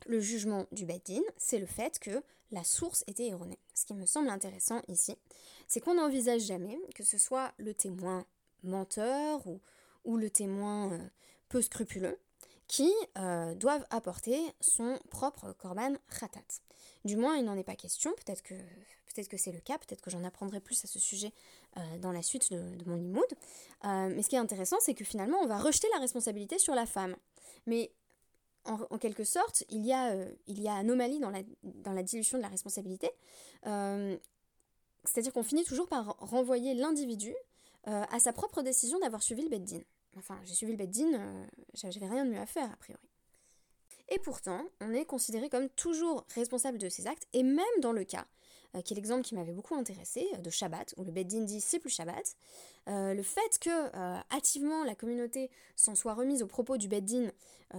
le 0.07 0.21
jugement 0.21 0.67
du 0.73 0.85
Beddin, 0.85 1.23
c'est 1.37 1.59
le 1.59 1.67
fait 1.67 1.99
que 1.99 2.23
la 2.51 2.65
source 2.65 3.03
était 3.07 3.27
erronée. 3.29 3.59
Ce 3.75 3.87
qui 3.87 3.95
me 3.95 4.07
semble 4.07 4.29
intéressant 4.29 4.83
ici, 4.89 5.17
c'est 5.67 5.81
qu'on 5.81 5.95
n'envisage 5.95 6.43
jamais 6.43 6.79
que 6.95 7.03
ce 7.03 7.19
soit 7.19 7.53
le 7.59 7.75
témoin 7.75 8.25
menteur 8.63 9.43
ou, 10.05 10.17
le 10.17 10.31
témoin 10.31 10.93
euh, 10.93 10.99
peu 11.49 11.63
scrupuleux 11.63 12.19
qui 12.69 12.93
doivent 13.57 13.87
apporter 13.91 14.41
son 14.61 14.99
propre 15.11 15.53
korban 15.53 15.95
khatat. 16.19 16.61
Du 17.05 17.17
moins, 17.17 17.37
il 17.37 17.45
n'en 17.45 17.57
est 17.57 17.63
pas 17.63 17.77
question. 17.77 18.13
Peut-être 18.15 18.43
que, 18.43 18.55
peut 19.17 19.29
que 19.29 19.37
c'est 19.37 19.53
le 19.53 19.61
cas, 19.61 19.79
peut-être 19.79 20.03
que 20.03 20.11
j'en 20.11 20.25
apprendrai 20.25 20.61
plus 20.61 20.85
à 20.85 20.89
ce 20.89 20.99
sujet 20.99 21.33
euh, 21.77 21.99
dans 21.99 22.13
la 22.13 22.23
suite 22.23 22.53
de, 22.53 22.85
mon 22.87 22.97
limoud. 22.97 23.25
Euh, 23.85 24.13
mais 24.15 24.23
ce 24.23 24.29
qui 24.29 24.37
est 24.37 24.41
intéressant, 24.41 24.77
c'est 24.81 24.95
que 24.95 25.05
finalement, 25.05 25.39
on 25.39 25.47
va 25.47 25.59
rejeter 25.59 25.89
la 25.95 26.01
responsabilité 26.01 26.59
sur 26.59 26.75
la 26.75 26.87
femme. 26.87 27.17
Mais 27.67 27.91
en, 28.65 28.99
quelque 28.99 29.25
sorte, 29.25 29.65
il 29.71 29.87
y, 29.87 29.93
a, 29.93 30.11
euh, 30.11 30.31
il 30.49 30.61
y 30.61 30.69
a 30.69 30.75
anomalie 30.75 31.21
dans 31.21 31.31
la, 31.31 31.41
dans 31.63 31.93
la 31.93 32.03
dilution 32.03 32.39
de 32.39 32.43
la 32.43 32.49
responsabilité. 32.49 33.11
C'est-à-dire 33.63 35.33
qu'on 35.33 35.45
finit 35.45 35.65
toujours 35.65 35.87
par 35.87 36.17
renvoyer 36.19 36.75
l'individu 36.75 37.35
à 37.85 38.19
sa 38.19 38.33
propre 38.33 38.63
décision 38.63 38.99
d'avoir 38.99 39.23
suivi 39.23 39.43
le 39.43 39.49
Beddin. 39.49 39.81
Enfin, 40.17 40.41
j'ai 40.45 40.55
suivi 40.55 40.73
le 40.73 40.79
Beddin, 40.79 41.47
j'avais 41.75 42.07
rien 42.07 42.25
de 42.25 42.31
mieux 42.31 42.41
à 42.41 42.47
faire, 42.47 42.73
a 42.73 42.77
priori. 42.77 43.03
Et 44.09 44.19
pourtant, 44.19 44.65
on 44.81 44.93
est 44.93 45.05
considéré 45.05 45.49
comme 45.49 45.69
toujours 45.71 46.25
responsable 46.35 46.79
de 46.79 46.89
ses 46.89 47.07
actes, 47.07 47.27
et 47.33 47.43
même 47.43 47.65
dans 47.81 47.93
le 47.93 48.05
cas, 48.05 48.27
euh, 48.77 48.83
qui 48.83 48.95
est 48.95 48.97
l'exemple 48.97 49.23
qui 49.23 49.35
m'avait 49.35 49.53
beaucoup 49.53 49.75
intéressé, 49.75 50.29
euh, 50.35 50.39
de 50.39 50.51
Shabbat, 50.51 50.95
où 50.97 51.05
le 51.05 51.11
Beddin 51.11 51.43
dit 51.43 51.61
c'est 51.61 51.79
plus 51.79 51.91
Shabbat, 51.91 52.37
euh, 52.89 53.15
le 53.15 53.23
fait 53.23 53.59
que 53.61 53.71
activement 54.35 54.85
la 54.85 54.95
communauté 54.95 55.51
s'en 55.75 55.95
soit 55.95 56.15
remise 56.15 56.43
au 56.43 56.47
propos 56.47 56.77
du 56.77 56.89
Beddin 56.89 57.31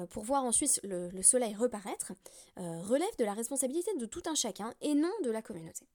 pour 0.10 0.24
voir 0.24 0.44
ensuite 0.44 0.82
le, 0.84 1.08
le 1.10 1.24
soleil 1.24 1.56
reparaître, 1.56 2.12
relève 2.58 3.16
de 3.18 3.24
la 3.24 3.34
responsabilité 3.34 3.96
de 3.96 4.06
tout 4.06 4.24
un 4.26 4.36
chacun 4.36 4.74
et 4.82 4.96
non 4.96 5.12
de 5.24 5.32
la 5.32 5.42
communauté. 5.42 5.88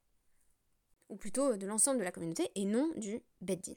Ou 1.10 1.16
plutôt 1.16 1.56
de 1.56 1.66
l'ensemble 1.66 1.98
de 1.98 2.04
la 2.04 2.12
communauté 2.12 2.50
et 2.54 2.64
non 2.64 2.90
du 2.96 3.20
Beddin. 3.42 3.74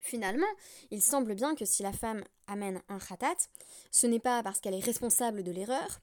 Finalement, 0.00 0.46
il 0.90 1.02
semble 1.02 1.34
bien 1.34 1.54
que 1.54 1.64
si 1.64 1.82
la 1.82 1.92
femme 1.92 2.22
amène 2.46 2.80
un 2.88 2.98
khatat, 2.98 3.36
ce 3.90 4.06
n'est 4.06 4.20
pas 4.20 4.42
parce 4.42 4.60
qu'elle 4.60 4.74
est 4.74 4.84
responsable 4.84 5.42
de 5.42 5.50
l'erreur, 5.50 6.00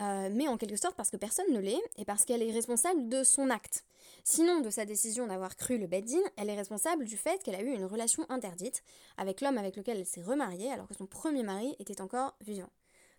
euh, 0.00 0.30
mais 0.32 0.48
en 0.48 0.56
quelque 0.56 0.76
sorte 0.76 0.96
parce 0.96 1.10
que 1.10 1.16
personne 1.16 1.52
ne 1.52 1.60
l'est, 1.60 1.82
et 1.98 2.04
parce 2.04 2.24
qu'elle 2.24 2.42
est 2.42 2.52
responsable 2.52 3.08
de 3.08 3.24
son 3.24 3.50
acte. 3.50 3.84
Sinon, 4.24 4.60
de 4.60 4.70
sa 4.70 4.84
décision 4.84 5.26
d'avoir 5.26 5.56
cru 5.56 5.78
le 5.78 5.86
Beddin, 5.86 6.22
elle 6.36 6.48
est 6.48 6.56
responsable 6.56 7.04
du 7.04 7.16
fait 7.16 7.42
qu'elle 7.42 7.54
a 7.54 7.62
eu 7.62 7.74
une 7.74 7.84
relation 7.84 8.24
interdite 8.30 8.82
avec 9.16 9.40
l'homme 9.40 9.58
avec 9.58 9.76
lequel 9.76 9.98
elle 9.98 10.06
s'est 10.06 10.22
remariée 10.22 10.70
alors 10.70 10.86
que 10.86 10.94
son 10.94 11.06
premier 11.06 11.42
mari 11.42 11.74
était 11.78 12.00
encore 12.00 12.36
vivant, 12.40 12.70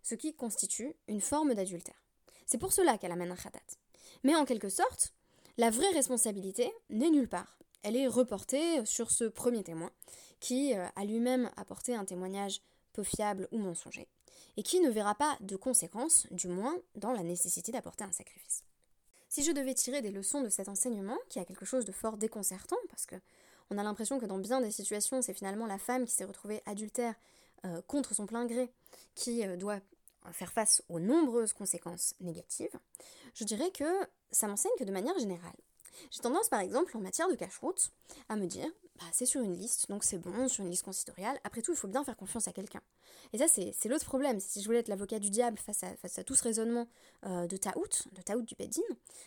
ce 0.02 0.16
qui 0.16 0.34
constitue 0.34 0.96
une 1.08 1.22
forme 1.22 1.54
d'adultère. 1.54 2.02
C'est 2.46 2.58
pour 2.58 2.74
cela 2.74 2.98
qu'elle 2.98 3.12
amène 3.12 3.32
un 3.32 3.36
khatat. 3.36 3.60
Mais 4.24 4.36
en 4.36 4.46
quelque 4.46 4.70
sorte, 4.70 5.14
la 5.58 5.70
vraie 5.70 5.92
responsabilité 5.92 6.72
n'est 6.90 7.10
nulle 7.10 7.30
part 7.30 7.58
elle 7.84 7.96
est 7.96 8.08
reportée 8.08 8.86
sur 8.86 9.12
ce 9.12 9.26
premier 9.26 9.64
témoin, 9.64 9.92
qui 10.40 10.74
euh, 10.74 10.86
a 10.96 11.06
lui-même 11.06 11.50
apporté 11.58 11.96
un 11.96 12.06
témoignage 12.06 12.62
peu 12.94 13.04
fiable 13.04 13.48
ou 13.52 13.60
mensonger, 13.60 14.08
et 14.58 14.64
qui 14.64 14.80
ne 14.80 14.90
verra 14.90 15.16
pas 15.16 15.38
de 15.42 15.56
conséquences, 15.56 16.28
du 16.32 16.48
moins 16.48 16.76
dans 16.96 17.12
la 17.12 17.24
nécessité 17.24 17.72
d'apporter 17.72 18.04
un 18.04 18.12
sacrifice. 18.12 18.64
Si 19.30 19.44
je 19.44 19.52
devais 19.52 19.74
tirer 19.74 20.02
des 20.02 20.12
leçons 20.12 20.42
de 20.42 20.50
cet 20.50 20.70
enseignement, 20.70 21.18
qui 21.30 21.40
a 21.40 21.46
quelque 21.46 21.66
chose 21.66 21.86
de 21.86 21.92
fort 21.92 22.18
déconcertant, 22.18 22.78
parce 22.90 23.06
que 23.06 23.16
on 23.70 23.78
a 23.78 23.84
l'impression 23.84 24.20
que 24.20 24.26
dans 24.26 24.38
bien 24.38 24.62
des 24.62 24.72
situations, 24.72 25.22
c'est 25.22 25.34
finalement 25.34 25.66
la 25.66 25.80
femme 25.80 26.06
qui 26.06 26.12
s'est 26.12 26.26
retrouvée 26.26 26.62
adultère 26.66 27.16
euh, 27.66 27.82
contre 27.88 28.14
son 28.14 28.26
plein 28.26 28.46
gré 28.46 28.72
qui 29.16 29.46
euh, 29.46 29.56
doit 29.56 29.80
faire 30.32 30.52
face 30.52 30.84
aux 30.90 31.00
nombreuses 31.00 31.54
conséquences 31.54 32.16
négatives, 32.22 32.80
je 33.34 33.44
dirais 33.44 33.72
que 33.72 33.84
ça 34.32 34.48
m'enseigne 34.48 34.72
que 34.80 34.84
de 34.84 34.92
manière 34.92 35.18
générale, 35.20 35.56
j'ai 36.12 36.22
tendance, 36.22 36.50
par 36.50 36.60
exemple, 36.60 36.96
en 36.98 37.02
matière 37.02 37.30
de 37.30 37.36
cache-route, 37.36 37.92
à 38.30 38.36
me 38.36 38.46
dire 38.46 38.70
bah, 39.00 39.06
c'est 39.12 39.26
sur 39.26 39.42
une 39.42 39.56
liste, 39.56 39.90
donc 39.90 40.04
c'est 40.04 40.20
bon, 40.20 40.48
sur 40.48 40.64
une 40.64 40.70
liste 40.70 40.84
consistoriale. 40.84 41.40
Après 41.44 41.62
tout, 41.62 41.72
il 41.72 41.78
faut 41.78 41.88
bien 41.88 42.04
faire 42.04 42.16
confiance 42.16 42.48
à 42.48 42.54
quelqu'un. 42.54 42.82
Et 43.32 43.40
ça, 43.40 43.48
c'est 43.48 43.90
l'autre 43.90 44.06
problème. 44.06 44.40
Si 44.40 44.62
je 44.62 44.66
voulais 44.66 44.80
être 44.80 44.88
l'avocat 44.88 45.18
du 45.18 45.32
diable 45.32 45.58
face 45.58 45.84
à, 45.84 46.24
tout 46.24 46.36
ce 46.36 46.44
raisonnement 46.44 46.88
euh, 47.26 47.48
de 47.48 47.58
taout, 47.58 48.08
de 48.12 48.22
taout 48.22 48.44
du 48.44 48.54
beddin, 48.56 48.82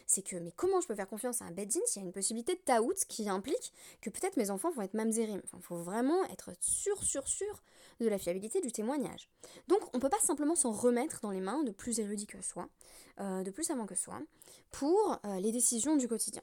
c'est 0.07 0.23
que, 0.23 0.37
mais 0.37 0.53
comment 0.53 0.81
je 0.81 0.87
peux 0.87 0.95
faire 0.95 1.09
confiance 1.09 1.43
à 1.43 1.47
un 1.47 1.51
beddin 1.51 1.81
s'il 1.87 2.03
y 2.03 2.05
a 2.05 2.07
une 2.07 2.13
possibilité 2.13 2.55
de 2.55 2.61
taout 2.61 2.95
qui 3.09 3.29
implique 3.29 3.73
que 4.01 4.11
peut-être 4.11 4.37
mes 4.37 4.51
enfants 4.51 4.71
vont 4.71 4.83
être 4.83 4.95
mamzerim 4.95 5.41
Enfin, 5.43 5.59
il 5.61 5.65
faut 5.65 5.83
vraiment 5.83 6.25
être 6.27 6.53
sûr, 6.61 7.03
sûr, 7.03 7.27
sûr 7.27 7.63
de 7.99 8.09
la 8.09 8.19
fiabilité 8.19 8.61
du 8.61 8.71
témoignage. 8.71 9.29
Donc, 9.67 9.81
on 9.95 9.99
peut 9.99 10.09
pas 10.09 10.21
simplement 10.21 10.55
s'en 10.55 10.71
remettre 10.71 11.21
dans 11.23 11.31
les 11.31 11.41
mains 11.41 11.65
de 11.65 11.73
plus 11.73 11.99
érudits 11.99 12.27
que 12.27 12.41
soi, 12.43 12.69
euh, 13.21 13.43
de 13.43 13.51
plus 13.51 13.65
savants 13.65 13.87
que 13.87 13.97
soi, 13.97 14.21
pour 14.71 15.19
euh, 15.25 15.41
les 15.41 15.51
décisions 15.51 15.97
du 15.97 16.07
quotidien. 16.07 16.43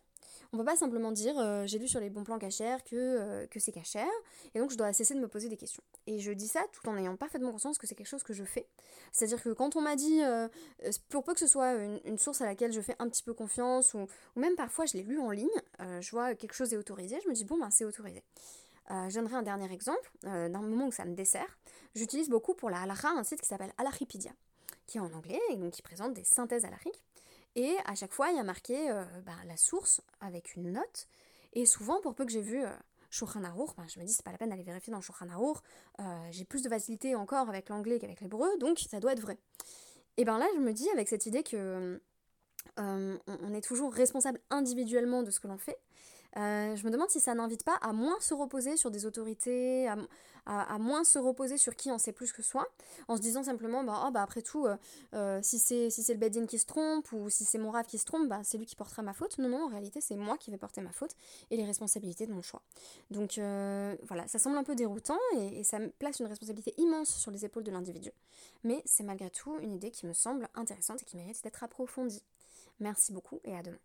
On 0.53 0.57
peut 0.57 0.65
pas 0.65 0.75
simplement 0.75 1.11
dire 1.11 1.33
euh, 1.39 1.65
j'ai 1.65 1.79
lu 1.79 1.87
sur 1.87 1.99
les 1.99 2.11
bons 2.11 2.23
plans 2.23 2.37
cachers 2.37 2.77
que, 2.85 2.95
euh, 2.95 3.47
que 3.47 3.59
c'est 3.59 3.71
cachère 3.71 4.05
et 4.53 4.59
donc 4.59 4.69
je 4.69 4.77
dois 4.77 4.93
cesser 4.93 5.15
de 5.15 5.19
me 5.19 5.27
poser 5.27 5.49
des 5.49 5.57
questions. 5.57 5.81
Et 6.05 6.19
je 6.19 6.31
dis 6.31 6.47
ça 6.47 6.61
tout 6.71 6.87
en 6.87 6.95
ayant 6.95 7.15
parfaitement 7.15 7.51
conscience 7.51 7.79
que 7.79 7.87
c'est 7.87 7.95
quelque 7.95 8.07
chose 8.07 8.21
que 8.21 8.33
je 8.33 8.43
fais. 8.43 8.67
C'est-à-dire 9.11 9.41
que 9.41 9.49
quand 9.49 9.75
on 9.75 9.81
m'a 9.81 9.95
dit, 9.95 10.21
euh, 10.23 10.47
pour 11.09 11.23
peu 11.23 11.33
que 11.33 11.39
ce 11.39 11.47
soit 11.47 11.73
une, 12.05 12.19
source 12.19 12.41
à 12.41 12.45
laquelle 12.45 12.71
je 12.71 12.81
fais 12.81 12.95
un 12.99 13.09
petit 13.09 13.23
peu 13.23 13.33
confiance 13.33 13.95
ou, 13.95 14.05
même 14.35 14.55
parfois 14.55 14.85
je 14.85 14.93
l'ai 14.93 15.01
lu 15.01 15.19
en 15.19 15.31
ligne, 15.31 15.49
je 15.79 16.11
vois 16.11 16.35
quelque 16.35 16.53
chose 16.53 16.71
est 16.71 16.77
autorisé, 16.77 17.19
je 17.23 17.29
me 17.29 17.33
dis 17.33 17.45
bon 17.45 17.57
ben 17.57 17.71
c'est 17.71 17.85
autorisé. 17.85 18.23
je 18.89 19.15
donnerai 19.15 19.35
un 19.35 19.41
dernier 19.41 19.71
exemple 19.73 20.11
d'un 20.21 20.61
moment 20.61 20.85
où 20.85 20.91
ça 20.91 21.05
me 21.05 21.15
dessert. 21.15 21.57
J'utilise 21.95 22.29
beaucoup 22.29 22.53
pour 22.53 22.69
la 22.69 22.81
halakha 22.81 23.09
un 23.09 23.23
site 23.23 23.41
qui 23.41 23.47
s'appelle 23.47 23.73
Alachipedia, 23.79 24.31
qui 24.85 24.99
est 24.99 25.01
en 25.01 25.11
anglais 25.13 25.41
et 25.49 25.55
donc 25.55 25.71
qui 25.71 25.81
présente 25.81 26.13
des 26.13 26.23
synthèses 26.23 26.63
halachiques. 26.63 27.01
Et 27.55 27.75
à 27.85 27.95
chaque 27.95 28.13
fois, 28.13 28.29
il 28.29 28.37
y 28.37 28.39
a 28.39 28.43
marqué 28.43 28.89
euh, 28.89 29.03
bah, 29.25 29.33
la 29.45 29.57
source 29.57 30.01
avec 30.19 30.55
une 30.55 30.71
note. 30.71 31.07
Et 31.53 31.65
souvent, 31.65 32.01
pour 32.01 32.15
peu 32.15 32.25
que 32.25 32.31
j'ai 32.31 32.41
vu 32.41 32.63
euh, 32.63 32.69
Shulchan 33.13 33.41
ben, 33.41 33.87
je 33.87 33.99
me 33.99 34.05
dis 34.05 34.11
c'est 34.11 34.25
pas 34.25 34.31
la 34.31 34.39
peine 34.39 34.49
d'aller 34.49 34.63
vérifier 34.63 34.91
dans 34.91 34.99
Shulchan 34.99 35.27
euh, 35.99 36.03
j'ai 36.31 36.45
plus 36.45 36.63
de 36.63 36.69
facilité 36.69 37.13
encore 37.13 37.47
avec 37.47 37.69
l'anglais 37.69 37.99
qu'avec 37.99 38.21
l'hébreu, 38.21 38.49
donc 38.57 38.79
ça 38.79 38.99
doit 38.99 39.13
être 39.13 39.21
vrai. 39.21 39.37
Et 40.17 40.25
ben 40.25 40.39
là, 40.39 40.47
je 40.55 40.59
me 40.59 40.73
dis 40.73 40.89
avec 40.89 41.07
cette 41.07 41.27
idée 41.27 41.43
que 41.43 42.01
euh, 42.79 43.17
on, 43.27 43.53
est 43.53 43.61
toujours 43.61 43.93
responsable 43.93 44.39
individuellement 44.49 45.21
de 45.21 45.29
ce 45.29 45.39
que 45.39 45.47
l'on 45.47 45.59
fait, 45.59 45.77
euh, 46.37 46.75
je 46.75 46.85
me 46.85 46.91
demande 46.91 47.09
si 47.09 47.19
ça 47.19 47.35
n'invite 47.35 47.63
pas 47.63 47.75
à 47.81 47.93
moins 47.93 48.19
se 48.19 48.33
reposer 48.33 48.77
sur 48.77 48.89
des 48.91 49.05
autorités, 49.05 49.87
à, 50.45 50.77
moins 50.77 51.03
se 51.03 51.19
reposer 51.19 51.57
sur 51.57 51.75
qui 51.75 51.91
en 51.91 51.97
sait 51.97 52.11
plus 52.11 52.33
que 52.33 52.41
soi, 52.41 52.67
en 53.07 53.15
se 53.15 53.21
disant 53.21 53.43
simplement, 53.43 53.83
bah, 53.83 54.03
oh, 54.05 54.11
bah 54.11 54.21
après 54.23 54.41
tout, 54.41 54.65
euh, 54.65 54.75
euh, 55.13 55.39
si 55.41 55.59
c'est 55.59 55.89
le 56.09 56.17
bedin 56.17 56.45
qui 56.45 56.59
se 56.59 56.65
trompe 56.65 57.11
ou 57.11 57.29
si 57.29 57.45
c'est 57.45 57.57
mon 57.57 57.71
rave 57.71 57.85
qui 57.85 57.97
se 57.97 58.05
trompe, 58.05 58.27
bah, 58.27 58.41
c'est 58.43 58.57
lui 58.57 58.65
qui 58.65 58.75
portera 58.75 59.01
ma 59.03 59.13
faute. 59.13 59.37
Non, 59.37 59.47
non, 59.47 59.65
en 59.65 59.67
réalité, 59.67 60.01
c'est 60.01 60.15
moi 60.15 60.37
qui 60.37 60.51
vais 60.51 60.57
porter 60.57 60.81
ma 60.81 60.91
faute 60.91 61.15
et 61.51 61.57
les 61.57 61.65
responsabilités 61.65 62.25
de 62.25 62.33
mon 62.33 62.41
choix. 62.41 62.61
Donc 63.11 63.33
voilà, 64.03 64.27
ça 64.27 64.39
semble 64.39 64.57
un 64.57 64.63
peu 64.63 64.75
déroutant 64.75 65.19
et 65.37 65.63
ça 65.63 65.79
place 65.99 66.19
une 66.19 66.27
responsabilité 66.27 66.73
immense 66.77 67.09
sur 67.09 67.31
les 67.31 67.45
épaules 67.45 67.63
de 67.63 67.71
l'individu. 67.71 68.11
Mais 68.63 68.81
c'est 68.85 69.03
malgré 69.03 69.29
tout 69.29 69.57
une 69.61 69.73
idée 69.73 69.91
qui 69.91 70.05
me 70.07 70.13
semble 70.13 70.49
intéressante 70.55 71.01
et 71.01 71.05
qui 71.05 71.15
mérite 71.15 71.41
d'être 71.43 71.63
approfondie. 71.63 72.23
Merci 72.79 73.13
beaucoup 73.13 73.39
et 73.43 73.55
à 73.55 73.61
demain. 73.61 73.77